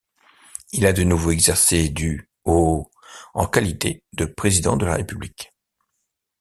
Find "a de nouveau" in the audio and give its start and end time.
0.87-1.29